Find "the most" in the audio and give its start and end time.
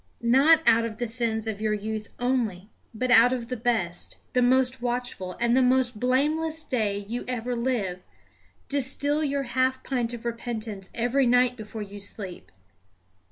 4.33-4.81, 5.55-5.99